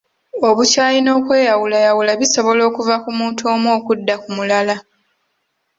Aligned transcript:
Obukyayi 0.47 0.99
n'okweyawulayawula 1.01 2.11
bisobola 2.21 2.61
okuva 2.69 2.95
ku 3.03 3.09
muntu 3.19 3.41
omu 3.53 3.67
okudda 3.77 4.15
ku 4.23 4.29
mulala. 4.37 4.75